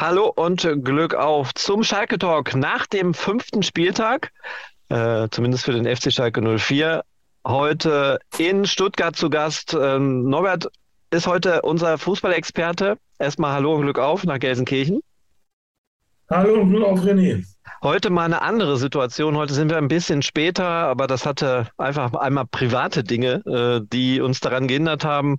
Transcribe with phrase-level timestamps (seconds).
[0.00, 4.32] Hallo und Glück auf zum Schalke Talk nach dem fünften Spieltag,
[4.88, 7.04] äh, zumindest für den FC Schalke 04.
[7.46, 9.76] Heute in Stuttgart zu Gast.
[9.78, 10.68] Ähm, Norbert
[11.10, 12.96] ist heute unser Fußballexperte.
[13.18, 15.02] Erstmal Hallo und Glück auf nach Gelsenkirchen.
[16.32, 17.44] Hallo und Glück auf René.
[17.82, 19.36] Heute mal eine andere Situation.
[19.36, 24.20] Heute sind wir ein bisschen später, aber das hatte einfach einmal private Dinge, äh, die
[24.20, 25.38] uns daran gehindert haben,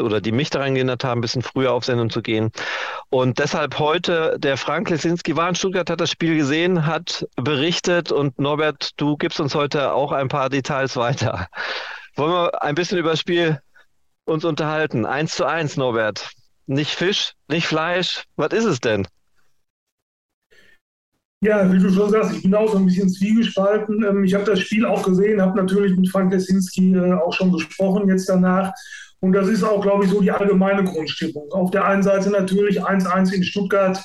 [0.00, 2.50] oder die mich daran gehindert haben, ein bisschen früher auf Sendung zu gehen.
[3.10, 8.10] Und deshalb heute, der Frank Lesinski war in Stuttgart, hat das Spiel gesehen, hat berichtet
[8.10, 11.48] und Norbert, du gibst uns heute auch ein paar Details weiter.
[12.16, 13.60] Wollen wir ein bisschen über das Spiel
[14.24, 15.04] uns unterhalten?
[15.04, 16.30] Eins zu eins, Norbert.
[16.64, 18.24] Nicht Fisch, nicht Fleisch.
[18.36, 19.06] Was ist es denn?
[21.42, 24.04] Ja, wie du schon sagst, ich bin auch so ein bisschen zwiegespalten.
[24.04, 27.52] Ähm, ich habe das Spiel auch gesehen, habe natürlich mit Frank Lesinski äh, auch schon
[27.52, 28.72] gesprochen jetzt danach.
[29.18, 31.50] Und das ist auch, glaube ich, so die allgemeine Grundstimmung.
[31.50, 34.00] Auf der einen Seite natürlich 1-1 in Stuttgart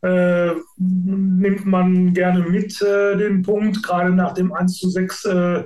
[0.00, 5.64] äh, nimmt man gerne mit äh, den Punkt, gerade nach dem 1 6 äh,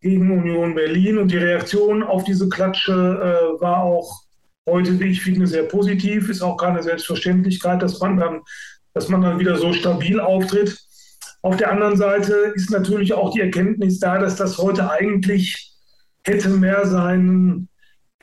[0.00, 1.18] gegen Union Berlin.
[1.18, 4.22] Und die Reaktion auf diese Klatsche äh, war auch
[4.68, 6.28] heute, wie ich finde, sehr positiv.
[6.28, 8.40] Ist auch keine Selbstverständlichkeit, dass man dann
[8.94, 10.78] dass man dann wieder so stabil auftritt.
[11.42, 15.72] Auf der anderen Seite ist natürlich auch die Erkenntnis da, dass das heute eigentlich
[16.24, 17.68] hätte mehr sein,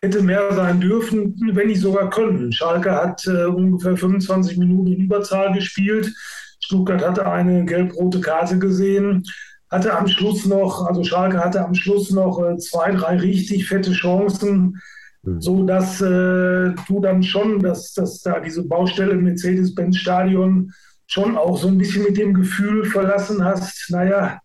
[0.02, 2.52] hätte mehr sein dürfen, wenn nicht sogar können.
[2.52, 6.12] Schalke hat äh, ungefähr 25 Minuten in Überzahl gespielt.
[6.60, 9.24] Stuttgart hatte eine gelb-rote Karte gesehen,
[9.70, 13.92] hatte am Schluss noch, also Schalke hatte am Schluss noch äh, zwei, drei richtig fette
[13.92, 14.82] Chancen,
[15.24, 15.42] Mhm.
[15.42, 20.72] so dass äh, du dann schon, dass, dass da diese Baustelle im Mercedes-Benz-Stadion
[21.08, 24.40] schon auch so ein bisschen mit dem Gefühl verlassen hast, naja,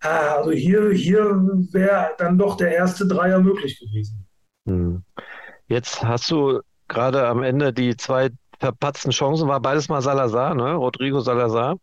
[0.00, 1.24] ah, also hier, hier
[1.72, 4.26] wäre dann doch der erste Dreier möglich gewesen.
[4.64, 5.02] Mhm.
[5.68, 10.74] Jetzt hast du gerade am Ende die zwei verpatzten Chancen, war beides mal Salazar, ne?
[10.74, 11.76] Rodrigo Salazar.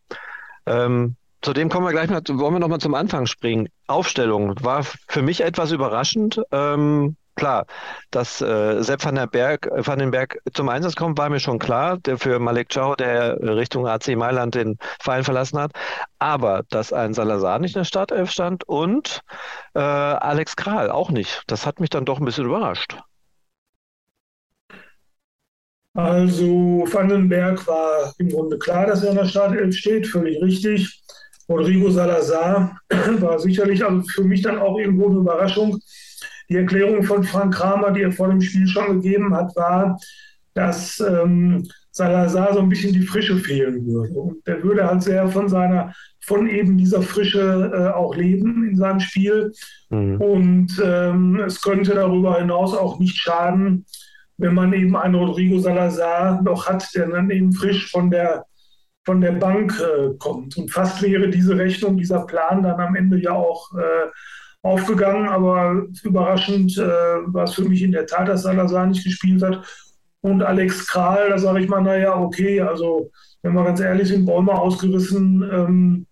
[0.66, 3.68] Ähm, zu dem kommen wir gleich mal, wollen wir noch mal zum Anfang springen.
[3.86, 6.40] Aufstellung war für mich etwas überraschend.
[6.50, 7.66] Ähm, klar,
[8.10, 11.40] dass äh, Sepp van, der Berg, äh, van den Berg zum Einsatz kommt, war mir
[11.40, 15.72] schon klar, der für Malek Chow, der Richtung AC Mailand den Verein verlassen hat.
[16.18, 19.20] Aber dass ein Salazar nicht in der Startelf stand und
[19.74, 22.96] äh, Alex Kral auch nicht, das hat mich dann doch ein bisschen überrascht.
[25.94, 31.04] Also Vandenberg war im Grunde klar, dass er in der Startelf steht, völlig richtig.
[31.48, 32.80] Rodrigo Salazar
[33.20, 35.78] war sicherlich also für mich dann auch irgendwo eine Überraschung.
[36.48, 39.98] Die Erklärung von Frank Kramer, die er vor dem Spiel schon gegeben hat, war,
[40.54, 44.14] dass ähm, Salazar so ein bisschen die Frische fehlen würde.
[44.14, 48.76] Und der würde halt sehr von seiner, von eben dieser Frische äh, auch leben in
[48.76, 49.52] seinem Spiel.
[49.90, 50.20] Mhm.
[50.20, 53.84] Und ähm, es könnte darüber hinaus auch nicht schaden,
[54.38, 58.44] wenn man eben einen Rodrigo Salazar noch hat, der dann eben frisch von der,
[59.04, 60.56] von der Bank äh, kommt.
[60.56, 64.08] Und fast wäre diese Rechnung, dieser Plan dann am Ende ja auch äh,
[64.64, 66.82] aufgegangen, aber überraschend äh,
[67.26, 69.64] war es für mich in der Tat, dass Salazar nicht gespielt hat.
[70.22, 73.10] Und Alex Kral, da sage ich mal, naja, okay, also
[73.42, 76.06] wenn wir ganz ehrlich sind, Bäume ausgerissen ähm,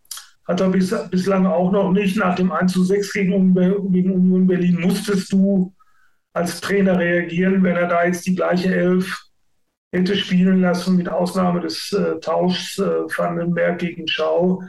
[0.46, 2.18] hat er bis, bislang auch noch nicht.
[2.18, 5.72] Nach dem 1 zu 6 gegen, gegen Union Berlin musstest du
[6.34, 9.28] als Trainer reagieren, wenn er da jetzt die gleiche Elf
[9.92, 12.84] hätte spielen lassen, mit Ausnahme des äh, Tauschs äh,
[13.16, 14.62] Vandenberg gegen Schau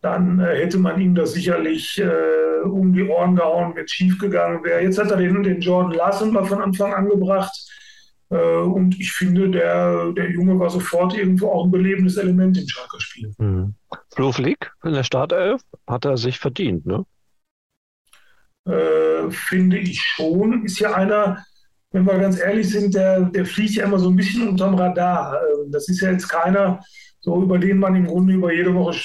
[0.00, 4.18] dann äh, hätte man ihm das sicherlich äh, um die Ohren gehauen, wenn es schief
[4.18, 4.82] gegangen wäre.
[4.82, 7.52] Jetzt hat er den, den Jordan Larson mal von Anfang an gebracht.
[8.30, 12.68] Äh, und ich finde, der, der Junge war sofort irgendwo auch ein belebendes Element im
[12.68, 13.32] Schalker Spiel.
[13.38, 13.74] Mhm.
[14.14, 17.04] Flo Flick in der Startelf hat er sich verdient, ne?
[18.66, 20.64] Äh, finde ich schon.
[20.64, 21.42] Ist ja einer,
[21.90, 25.40] wenn wir ganz ehrlich sind, der, der fliegt ja immer so ein bisschen unterm Radar.
[25.42, 26.80] Ähm, das ist ja jetzt keiner,
[27.28, 28.96] so über den man im Grunde über jede Woche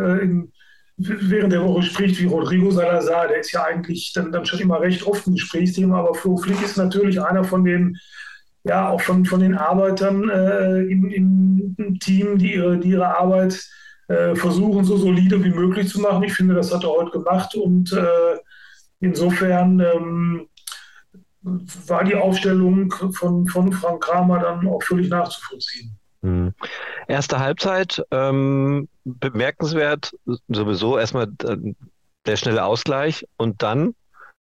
[0.00, 0.52] äh, in,
[0.96, 3.28] während der Woche spricht, wie Rodrigo Salazar.
[3.28, 6.62] Der ist ja eigentlich dann, dann schon immer recht oft ein Gesprächsthema, aber Flo Flick
[6.62, 7.98] ist natürlich einer von den,
[8.64, 13.62] ja, auch von, von den Arbeitern äh, im, im, Team, die ihre, die ihre Arbeit
[14.08, 16.22] äh, versuchen, so solide wie möglich zu machen.
[16.22, 18.38] Ich finde, das hat er heute gemacht und äh,
[19.00, 20.48] insofern ähm,
[21.42, 25.98] war die Aufstellung von, von Frank Kramer dann auch völlig nachzuvollziehen.
[27.08, 30.12] Erste Halbzeit, ähm, bemerkenswert,
[30.48, 31.56] sowieso erstmal äh,
[32.26, 33.94] der schnelle Ausgleich und dann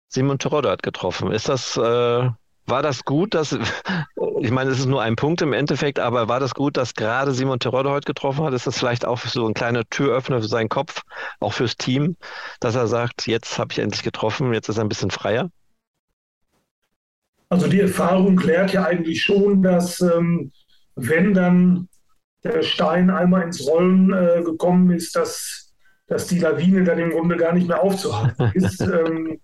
[0.07, 1.31] Simon Terodde hat getroffen.
[1.31, 3.57] Ist das, äh, war das gut, dass,
[4.39, 7.31] ich meine, es ist nur ein Punkt im Endeffekt, aber war das gut, dass gerade
[7.33, 8.53] Simon Terodde heute getroffen hat?
[8.53, 11.01] Ist das vielleicht auch so ein kleiner Türöffner für seinen Kopf,
[11.39, 12.15] auch fürs Team,
[12.59, 15.49] dass er sagt, jetzt habe ich endlich getroffen, jetzt ist er ein bisschen freier?
[17.49, 20.51] Also die Erfahrung klärt ja eigentlich schon, dass ähm,
[20.95, 21.87] wenn dann
[22.43, 25.73] der Stein einmal ins Rollen äh, gekommen ist, dass,
[26.07, 28.81] dass die Lawine dann im Grunde gar nicht mehr aufzuhalten ist.
[28.81, 29.39] ähm,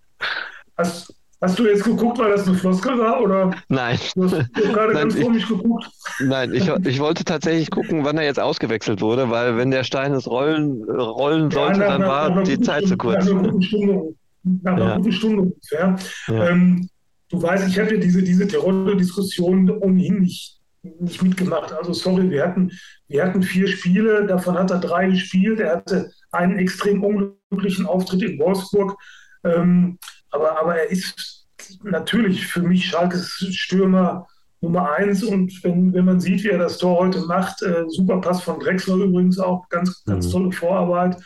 [0.78, 3.22] hast, Hast du jetzt geguckt, weil das eine Floskel war?
[3.22, 3.98] Oder Nein.
[4.14, 4.54] Du hast, gerade
[4.94, 5.90] Nein, ganz ich, komisch geguckt.
[6.20, 10.14] Nein, ich, ich wollte tatsächlich gucken, wann er jetzt ausgewechselt wurde, weil wenn der Stein
[10.14, 13.26] es rollen, rollen sollte, ja, dann war die Zeit Stunde, zu kurz.
[13.26, 14.98] Nach einer guten Stunde, nach einer ja.
[14.98, 15.96] guten Stunde ungefähr.
[16.28, 16.50] Ja.
[16.50, 16.90] Ähm,
[17.30, 21.74] du weißt, ich hatte diese, diese Tirol-Diskussion ohnehin nicht, nicht mitgemacht.
[21.74, 22.72] Also sorry, wir hatten,
[23.08, 25.60] wir hatten vier Spiele, davon hat er drei gespielt.
[25.60, 28.98] Er hatte einen extrem unglücklichen Auftritt in Wolfsburg.
[29.44, 29.98] Ähm,
[30.32, 31.48] aber, aber er ist
[31.84, 34.28] natürlich für mich Schalkes Stürmer
[34.62, 35.24] Nummer eins.
[35.24, 38.60] Und wenn, wenn man sieht, wie er das Tor heute macht, äh, super Pass von
[38.60, 40.32] Drexler übrigens auch, ganz, ganz mhm.
[40.32, 41.18] tolle Vorarbeit.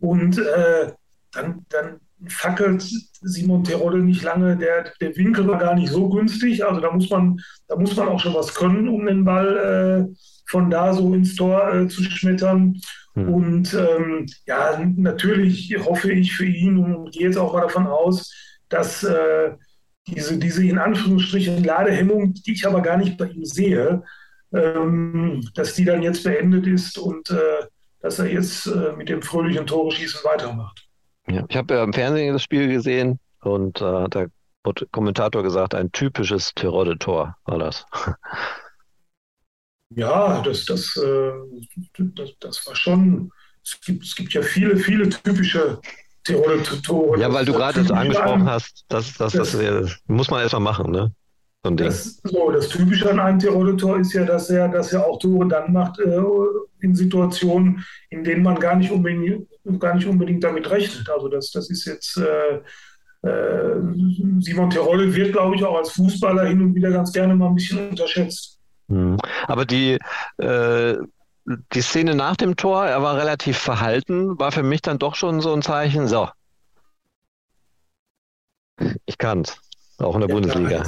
[0.00, 0.92] Und äh,
[1.32, 2.84] dann, dann fackelt
[3.20, 4.56] Simon Terodde nicht lange.
[4.56, 6.64] Der, der Winkel war gar nicht so günstig.
[6.64, 10.14] Also da muss man, da muss man auch schon was können, um den Ball äh,
[10.46, 12.80] von da so ins Tor äh, zu schmettern.
[13.14, 13.28] Mhm.
[13.28, 18.32] Und ähm, ja, natürlich hoffe ich für ihn und gehe jetzt auch mal davon aus,
[18.68, 19.52] dass äh,
[20.06, 24.02] diese, diese in Anführungsstrichen Ladehemmung, die ich aber gar nicht bei ihm sehe,
[24.52, 27.66] ähm, dass die dann jetzt beendet ist und äh,
[28.00, 30.83] dass er jetzt äh, mit dem fröhlichen Tore-Schießen weitermacht.
[31.28, 34.28] Ja, ich habe ja im Fernsehen das Spiel gesehen und äh, der
[34.90, 37.86] Kommentator gesagt, ein typisches Tirode-Tor war das.
[39.96, 41.30] Ja, das, das, äh,
[41.98, 43.30] das, das war schon,
[43.62, 45.78] es gibt, es gibt ja viele, viele typische
[46.24, 47.20] Tiroler Tore.
[47.20, 50.90] Ja, weil du gerade das angesprochen hast, das, das, das, das muss man erstmal machen,
[50.90, 51.12] ne?
[51.62, 55.06] So das, so, das Typische an einem Tiroler Tor ist ja, dass er, dass er
[55.06, 56.20] auch Tore dann macht äh,
[56.80, 59.48] in Situationen, in denen man gar nicht unbedingt,
[59.78, 61.08] gar nicht unbedingt damit rechnet.
[61.10, 62.60] Also das, das ist jetzt äh,
[63.26, 63.80] äh,
[64.40, 67.54] Simon Terodde wird, glaube ich, auch als Fußballer hin und wieder ganz gerne mal ein
[67.54, 68.58] bisschen unterschätzt.
[68.88, 69.16] Hm.
[69.46, 69.98] Aber die,
[70.38, 70.96] äh,
[71.72, 75.40] die Szene nach dem Tor, er war relativ verhalten, war für mich dann doch schon
[75.40, 76.28] so ein Zeichen, so,
[79.06, 79.56] ich kann's.
[79.98, 80.82] Auch in der ja, Bundesliga.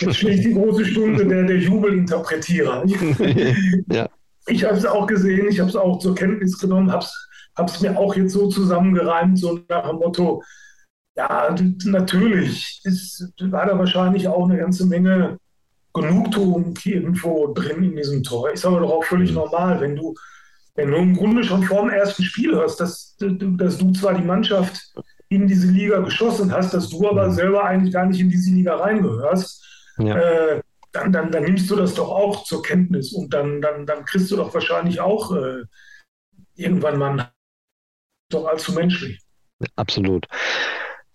[0.00, 2.84] Jetzt schlägt die große Stunde der, der Jubelinterpretierer.
[3.90, 4.08] ja.
[4.46, 7.28] Ich habe es auch gesehen, ich habe es auch zur Kenntnis genommen, habe es
[7.80, 10.42] mir auch jetzt so zusammengereimt, so nach dem Motto,
[11.16, 11.54] ja,
[11.84, 15.38] natürlich ist, war da wahrscheinlich auch eine ganze Menge
[15.94, 18.50] Genugtuung irgendwo drin in diesem Tor.
[18.50, 19.36] Ist aber doch auch völlig mhm.
[19.36, 20.14] normal, wenn du,
[20.74, 24.24] wenn du im Grunde schon vor dem ersten Spiel hörst, dass, dass du zwar die
[24.24, 24.94] Mannschaft
[25.28, 27.32] in diese Liga geschossen hast, dass du aber mhm.
[27.32, 29.64] selber eigentlich gar nicht in diese Liga reingehörst,
[29.98, 30.16] ja.
[30.16, 30.62] äh,
[30.92, 34.30] dann, dann, dann nimmst du das doch auch zur Kenntnis und dann, dann, dann kriegst
[34.30, 35.62] du doch wahrscheinlich auch äh,
[36.54, 37.32] irgendwann mal
[38.32, 39.20] doch allzu menschlich.
[39.76, 40.26] Absolut.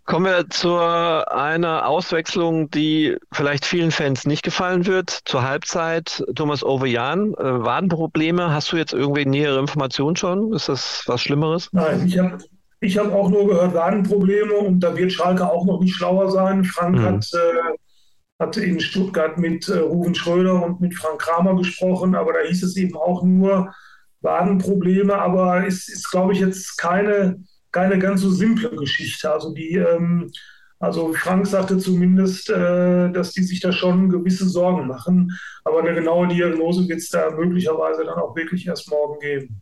[0.08, 5.10] Kommen wir zu einer Auswechslung, die vielleicht vielen Fans nicht gefallen wird.
[5.26, 8.54] Zur Halbzeit Thomas Ovejan, äh, Wadenprobleme.
[8.54, 10.54] Hast du jetzt irgendwie nähere Informationen schon?
[10.54, 11.68] Ist das was Schlimmeres?
[11.74, 12.38] Nein, ich habe
[12.80, 16.64] ich hab auch nur gehört Wadenprobleme und da wird Schalke auch noch nicht schlauer sein.
[16.64, 17.04] Frank mhm.
[17.04, 22.32] hat, äh, hat in Stuttgart mit äh, Ruven Schröder und mit Frank Kramer gesprochen, aber
[22.32, 23.74] da hieß es eben auch nur
[24.22, 25.16] Wadenprobleme.
[25.16, 27.38] Aber es ist, glaube ich, jetzt keine
[27.72, 29.32] keine ganz so simple Geschichte.
[29.32, 30.32] Also die, ähm,
[30.80, 35.38] also Frank sagte zumindest, äh, dass die sich da schon gewisse Sorgen machen.
[35.64, 39.62] Aber eine genaue Diagnose wird es da möglicherweise dann auch wirklich erst morgen geben.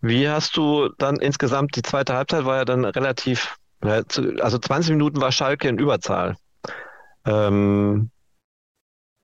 [0.00, 5.20] Wie hast du dann insgesamt, die zweite Halbzeit war ja dann relativ, also 20 Minuten
[5.20, 6.36] war Schalke in Überzahl.
[7.26, 8.10] Ähm,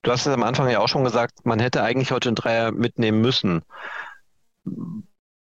[0.06, 2.70] du hast es am Anfang ja auch schon gesagt, man hätte eigentlich heute einen Dreier
[2.70, 3.62] mitnehmen müssen.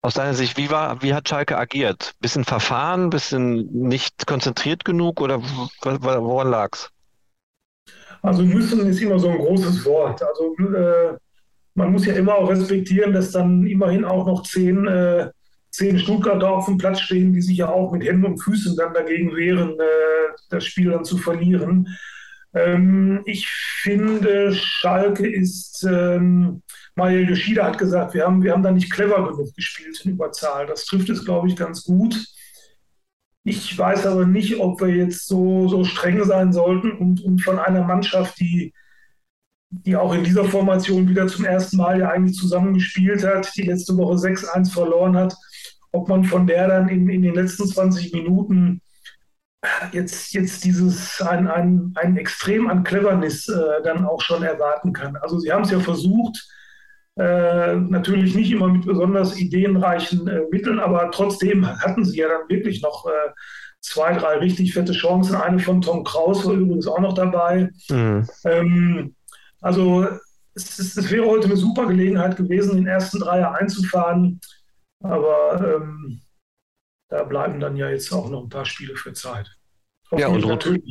[0.01, 2.13] Aus deiner Sicht, wie war, wie hat Schalke agiert?
[2.19, 6.89] Bisschen verfahren, bisschen nicht konzentriert genug oder woran lag es?
[8.23, 10.23] Also müssen ist immer so ein großes Wort.
[10.23, 11.15] Also äh,
[11.75, 15.29] man muss ja immer auch respektieren, dass dann immerhin auch noch zehn, äh,
[15.69, 18.95] zehn Stuttgarter auf dem Platz stehen, die sich ja auch mit Händen und Füßen dann
[18.95, 21.87] dagegen wehren, äh, das Spiel dann zu verlieren.
[22.55, 26.63] Ähm, ich finde, Schalke ist ähm,
[26.95, 30.65] Mario Yoshida hat gesagt, wir haben, wir haben da nicht clever genug gespielt in Überzahl.
[30.65, 32.25] Das trifft es, glaube ich, ganz gut.
[33.43, 37.59] Ich weiß aber nicht, ob wir jetzt so, so streng sein sollten und, und von
[37.59, 38.73] einer Mannschaft, die,
[39.69, 43.95] die auch in dieser Formation wieder zum ersten Mal ja eigentlich zusammengespielt hat, die letzte
[43.97, 45.35] Woche 6-1 verloren hat,
[45.91, 48.81] ob man von der dann in, in den letzten 20 Minuten
[49.91, 55.15] jetzt, jetzt dieses ein, ein, ein Extrem an Cleverness äh, dann auch schon erwarten kann.
[55.17, 56.47] Also sie haben es ja versucht,
[57.17, 62.49] äh, natürlich nicht immer mit besonders ideenreichen äh, Mitteln, aber trotzdem hatten sie ja dann
[62.49, 63.31] wirklich noch äh,
[63.79, 65.35] zwei, drei richtig fette Chancen.
[65.35, 67.69] Eine von Tom Kraus war übrigens auch noch dabei.
[67.89, 68.27] Mhm.
[68.43, 69.15] Ähm,
[69.61, 70.07] also
[70.55, 74.39] es, es, es, wäre heute eine super Gelegenheit gewesen, den ersten Dreier einzufahren.
[75.01, 76.21] Aber ähm,
[77.09, 79.49] da bleiben dann ja jetzt auch noch ein paar Spiele für Zeit.
[80.11, 80.83] Auf ja, und natürlich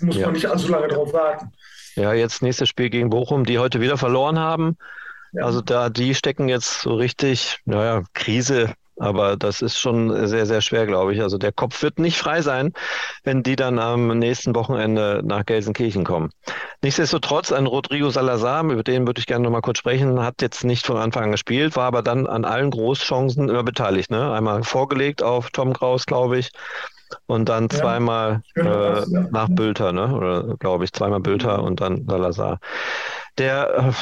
[0.00, 0.26] muss ja.
[0.26, 1.52] man nicht allzu lange drauf warten.
[1.94, 4.76] Ja, jetzt nächstes Spiel gegen Bochum, die heute wieder verloren haben.
[5.32, 5.44] Ja.
[5.44, 10.60] Also da, die stecken jetzt so richtig, naja, Krise aber das ist schon sehr, sehr
[10.60, 11.22] schwer, glaube ich.
[11.22, 12.72] Also der Kopf wird nicht frei sein,
[13.24, 16.30] wenn die dann am nächsten Wochenende nach Gelsenkirchen kommen.
[16.82, 20.64] Nichtsdestotrotz, ein Rodrigo Salazar, über den würde ich gerne noch mal kurz sprechen, hat jetzt
[20.64, 24.10] nicht von Anfang an gespielt, war aber dann an allen Großchancen immer beteiligt.
[24.10, 24.32] Ne?
[24.32, 26.50] Einmal vorgelegt auf Tom Kraus, glaube ich,
[27.26, 29.04] und dann ja, zweimal äh, ja.
[29.30, 30.14] nach Bülter, ne?
[30.14, 32.58] oder glaube ich, zweimal Bülter und dann Salazar.
[33.38, 33.92] Der äh,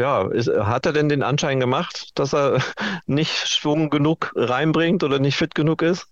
[0.00, 2.60] ja, ist, hat er denn den Anschein gemacht, dass er
[3.06, 6.06] nicht Schwung genug reinbringt oder nicht fit genug ist?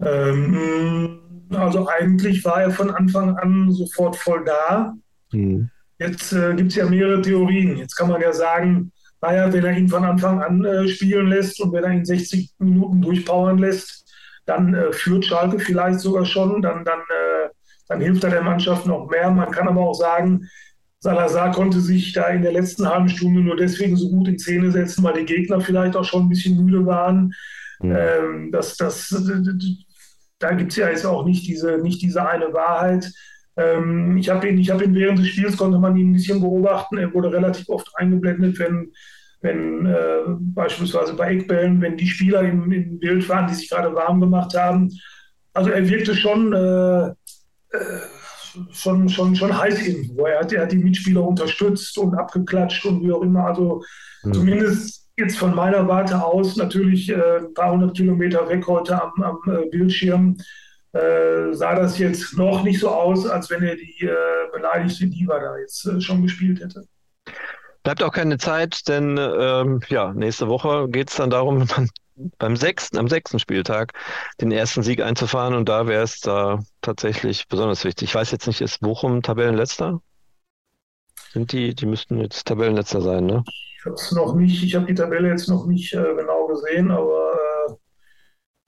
[0.00, 4.94] Ähm, also eigentlich war er von Anfang an sofort voll da.
[5.32, 5.70] Hm.
[5.98, 7.78] Jetzt äh, gibt es ja mehrere Theorien.
[7.78, 11.60] Jetzt kann man ja sagen, naja, wenn er ihn von Anfang an äh, spielen lässt
[11.60, 14.04] und wenn er ihn 60 Minuten durchpowern lässt,
[14.44, 17.48] dann äh, führt Schalke vielleicht sogar schon, dann, dann, äh,
[17.88, 19.30] dann hilft er der Mannschaft noch mehr.
[19.30, 20.46] Man kann aber auch sagen,
[21.06, 24.72] Salazar konnte sich da in der letzten halben Stunde nur deswegen so gut in Szene
[24.72, 27.32] setzen, weil die Gegner vielleicht auch schon ein bisschen müde waren.
[27.80, 27.96] Mhm.
[27.96, 29.14] Ähm, das, das,
[30.40, 33.12] da gibt es ja jetzt auch nicht diese, nicht diese eine Wahrheit.
[33.56, 36.98] Ähm, ich habe ihn, hab ihn während des Spiels, konnte man ihn ein bisschen beobachten.
[36.98, 38.90] Er wurde relativ oft eingeblendet, wenn,
[39.42, 43.94] wenn äh, beispielsweise bei Eckbällen, wenn die Spieler im, im Bild waren, die sich gerade
[43.94, 44.90] warm gemacht haben.
[45.54, 46.52] Also er wirkte schon.
[46.52, 47.10] Äh,
[47.76, 48.15] äh,
[48.72, 50.26] schon, schon, schon heiß irgendwo.
[50.26, 53.46] Er hat, er hat die Mitspieler unterstützt und abgeklatscht und wie auch immer.
[53.46, 53.82] Also
[54.22, 54.34] mhm.
[54.34, 59.22] zumindest jetzt von meiner Warte aus, natürlich äh, ein paar hundert Kilometer weg heute am,
[59.22, 60.36] am äh, Bildschirm,
[60.92, 64.14] äh, sah das jetzt noch nicht so aus, als wenn er die äh,
[64.52, 66.84] beleidigte Diva da jetzt äh, schon gespielt hätte.
[67.82, 71.88] Bleibt auch keine Zeit, denn ähm, ja, nächste Woche geht es dann darum, man
[72.38, 73.92] beim sechsten, am sechsten Spieltag
[74.40, 78.08] den ersten Sieg einzufahren und da wäre es da tatsächlich besonders wichtig.
[78.08, 80.00] Ich weiß jetzt nicht, ist Bochum Tabellenletzter?
[81.32, 83.44] Sind die, die müssten jetzt Tabellenletzter sein, ne?
[83.78, 86.90] Ich habe es noch nicht, ich habe die Tabelle jetzt noch nicht äh, genau gesehen,
[86.90, 87.32] aber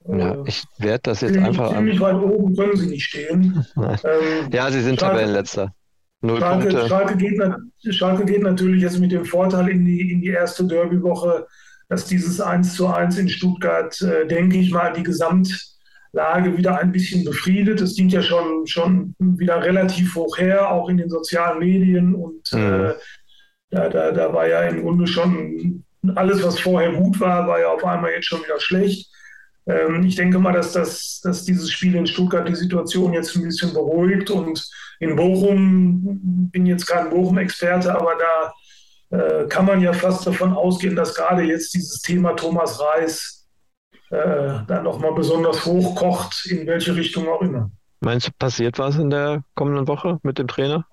[0.05, 1.73] äh, ja, ich werde das jetzt einfach.
[1.73, 3.65] Ziemlich weit oben können sie nicht stehen.
[3.75, 5.73] ähm, ja, sie sind Schalke, Tabellenletzter.
[6.21, 6.87] Null Schalke, Punkte.
[6.87, 7.41] Schalke geht,
[7.95, 11.47] Schalke geht natürlich jetzt mit dem Vorteil in die, in die erste Derby-Woche
[11.89, 16.91] dass dieses 1 zu 1 in Stuttgart, äh, denke ich mal, die Gesamtlage wieder ein
[16.91, 17.81] bisschen befriedet.
[17.81, 22.13] Es ging ja schon, schon wieder relativ hoch her, auch in den sozialen Medien.
[22.13, 22.59] Und mhm.
[22.59, 22.93] äh,
[23.71, 25.83] da, da, da war ja im Grunde schon
[26.15, 29.11] alles, was vorher gut war, war ja auf einmal jetzt schon wieder schlecht.
[29.65, 33.43] Ähm, ich denke mal, dass, das, dass dieses Spiel in Stuttgart die Situation jetzt ein
[33.43, 34.29] bisschen beruhigt.
[34.29, 34.63] Und
[34.99, 36.19] in Bochum,
[36.51, 38.53] bin jetzt kein Bochum-Experte, aber da
[39.11, 43.47] äh, kann man ja fast davon ausgehen, dass gerade jetzt dieses Thema Thomas Reis
[44.09, 47.71] äh, dann nochmal besonders hochkocht, in welche Richtung auch immer.
[48.01, 50.85] Meinst du, passiert was in der kommenden Woche mit dem Trainer?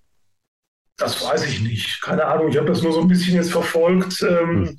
[0.96, 2.00] Das weiß ich nicht.
[2.02, 2.48] Keine Ahnung.
[2.48, 4.22] Ich habe das nur so ein bisschen jetzt verfolgt.
[4.22, 4.78] Ähm, hm.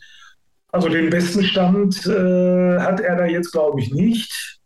[0.71, 4.56] Also den besten Stand äh, hat er da jetzt, glaube ich, nicht.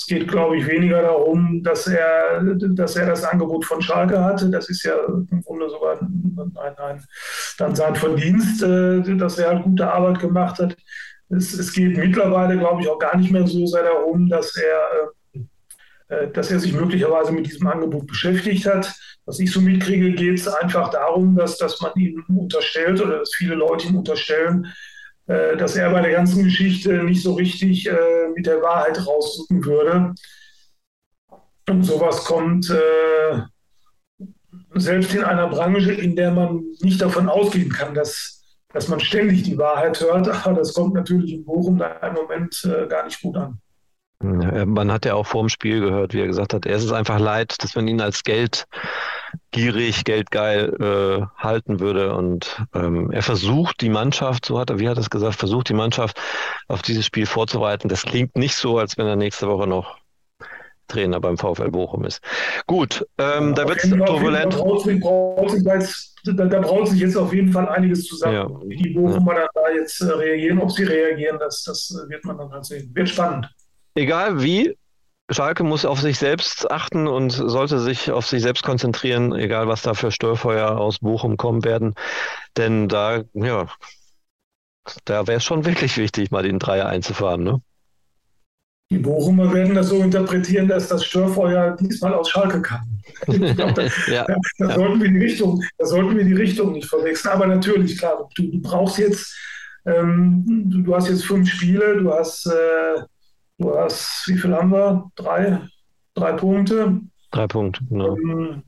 [0.00, 4.48] Es geht, glaube ich, weniger darum, dass er, dass er das Angebot von Schalke hatte.
[4.48, 7.04] Das ist ja im Grunde sogar ein, ein,
[7.58, 10.74] dann sein Verdienst, äh, dass er halt gute Arbeit gemacht hat.
[11.28, 15.38] Es, es geht mittlerweile, glaube ich, auch gar nicht mehr so sehr darum, dass er,
[16.08, 18.90] äh, äh, dass er sich möglicherweise mit diesem Angebot beschäftigt hat.
[19.26, 23.34] Was ich so mitkriege, geht es einfach darum, dass, dass man ihm unterstellt oder dass
[23.34, 24.66] viele Leute ihm unterstellen,
[25.56, 30.14] dass er bei der ganzen Geschichte nicht so richtig äh, mit der Wahrheit rausrücken würde.
[31.68, 33.42] Und sowas kommt äh,
[34.74, 39.44] selbst in einer Branche, in der man nicht davon ausgehen kann, dass, dass man ständig
[39.44, 40.28] die Wahrheit hört.
[40.46, 43.60] Aber das kommt natürlich in Bochum da im Moment äh, gar nicht gut an.
[44.22, 46.92] Man hat ja auch vor dem Spiel gehört, wie er gesagt hat, er ist es
[46.92, 48.18] einfach leid, dass man ihn als
[49.50, 52.14] geldgierig, geldgeil äh, halten würde.
[52.14, 55.68] Und ähm, er versucht die Mannschaft, so hat er, wie hat er es gesagt, versucht
[55.68, 56.20] die Mannschaft
[56.68, 57.88] auf dieses Spiel vorzubereiten.
[57.88, 59.98] Das klingt nicht so, als wenn er nächste Woche noch
[60.88, 62.20] Trainer beim VfL Bochum ist.
[62.66, 64.54] Gut, ähm, da wird es turbulent.
[66.24, 68.34] Da, da braut sich jetzt auf jeden Fall einiges zusammen.
[68.34, 68.48] Ja.
[68.64, 69.48] Wie die Bochumer ja.
[69.54, 72.90] da jetzt äh, reagieren, ob sie reagieren, das, das wird man dann halt sehen.
[72.92, 73.48] Wird spannend
[73.94, 74.76] egal wie,
[75.30, 79.82] Schalke muss auf sich selbst achten und sollte sich auf sich selbst konzentrieren, egal was
[79.82, 81.94] da für Störfeuer aus Bochum kommen werden.
[82.56, 83.66] Denn da, ja,
[85.04, 87.62] da wäre es schon wirklich wichtig, mal den Dreier einzufahren, ne?
[88.92, 92.80] Die Bochumer werden das so interpretieren, dass das Störfeuer diesmal aus Schalke kam.
[93.26, 94.74] Glaub, da, ja, da, da ja.
[94.74, 97.32] sollten wir die Richtung, da sollten wir die Richtung nicht verwechseln.
[97.32, 99.32] Aber natürlich, klar, du, du brauchst jetzt,
[99.86, 103.02] ähm, du, du, hast jetzt fünf Spiele, du hast, äh,
[103.60, 105.10] du hast, wie viel haben wir?
[105.16, 105.60] Drei,
[106.14, 107.00] drei Punkte.
[107.30, 108.16] Drei Punkte, genau.
[108.16, 108.62] Ähm,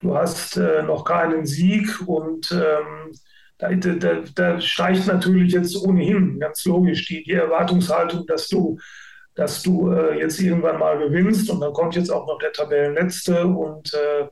[0.00, 3.12] du hast äh, noch keinen Sieg und ähm,
[3.58, 8.78] da, da, da, steigt natürlich jetzt ohnehin ganz logisch die, die Erwartungshaltung, dass du
[9.36, 13.46] dass du äh, jetzt irgendwann mal gewinnst und dann kommt jetzt auch noch der Tabellenletzte
[13.46, 14.28] und äh,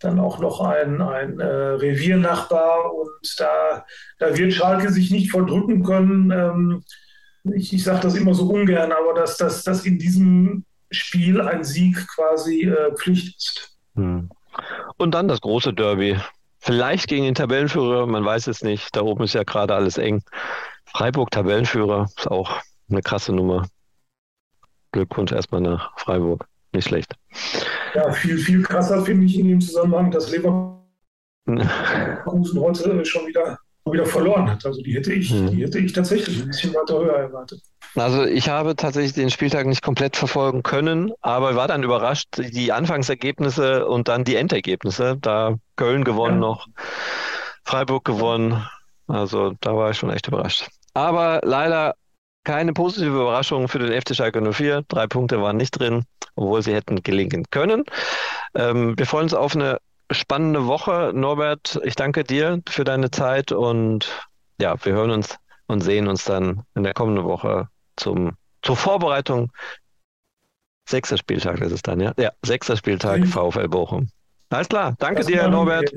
[0.00, 3.86] dann auch noch ein, ein äh, Reviernachbar und da,
[4.18, 6.32] da wird Schalke sich nicht voldrücken können.
[6.32, 6.84] Ähm,
[7.52, 11.64] ich, ich sage das immer so ungern, aber dass, dass, dass in diesem Spiel ein
[11.64, 13.76] Sieg quasi äh, Pflicht ist.
[13.94, 14.30] Hm.
[14.96, 16.16] Und dann das große Derby.
[16.58, 18.96] Vielleicht gegen den Tabellenführer, man weiß es nicht.
[18.96, 20.22] Da oben ist ja gerade alles eng.
[20.86, 23.66] Freiburg Tabellenführer ist auch eine krasse Nummer.
[24.92, 26.46] Glückwunsch erstmal nach Freiburg.
[26.72, 27.14] Nicht schlecht.
[27.94, 30.78] Ja, viel, viel krasser finde ich in dem Zusammenhang, dass Leverkusen
[32.60, 33.58] heute schon wieder,
[33.92, 34.64] wieder verloren hat.
[34.64, 35.50] Also die hätte ich, hm.
[35.50, 37.60] die hätte ich tatsächlich ein bisschen weiter höher erwartet.
[37.94, 42.72] Also ich habe tatsächlich den Spieltag nicht komplett verfolgen können, aber war dann überrascht, die
[42.72, 45.16] Anfangsergebnisse und dann die Endergebnisse.
[45.20, 46.48] Da Köln gewonnen ja.
[46.48, 46.66] noch,
[47.64, 48.66] Freiburg gewonnen.
[49.06, 50.66] Also da war ich schon echt überrascht.
[50.94, 51.94] Aber leider
[52.44, 54.82] keine positive Überraschung für den FC Schalke 04.
[54.88, 56.04] Drei Punkte waren nicht drin,
[56.36, 57.84] obwohl sie hätten gelingen können.
[58.54, 59.78] Ähm, wir freuen uns auf eine
[60.14, 61.12] spannende Woche.
[61.14, 64.26] Norbert, ich danke dir für deine Zeit und
[64.60, 69.50] ja, wir hören uns und sehen uns dann in der kommenden Woche zum, zur Vorbereitung.
[70.88, 72.12] Sechster Spieltag ist es dann, ja?
[72.18, 73.26] Ja, sechster Spieltag mhm.
[73.26, 74.08] VfL Bochum.
[74.50, 74.94] Alles klar.
[74.98, 75.90] Danke das dir, Norbert.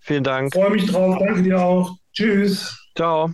[0.00, 0.54] Vielen Dank.
[0.54, 1.18] Freue mich drauf.
[1.18, 1.96] Danke dir auch.
[2.12, 2.78] Tschüss.
[2.96, 3.30] Ciao.